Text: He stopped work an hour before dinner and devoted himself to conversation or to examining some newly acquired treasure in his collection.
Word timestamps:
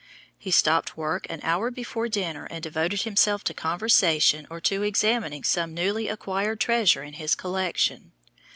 He 0.39 0.49
stopped 0.49 0.97
work 0.97 1.27
an 1.29 1.41
hour 1.43 1.69
before 1.69 2.07
dinner 2.07 2.45
and 2.45 2.63
devoted 2.63 3.03
himself 3.03 3.43
to 3.43 3.53
conversation 3.53 4.47
or 4.49 4.59
to 4.61 4.81
examining 4.81 5.43
some 5.43 5.75
newly 5.75 6.07
acquired 6.07 6.59
treasure 6.59 7.03
in 7.03 7.13
his 7.13 7.35
collection. 7.35 8.11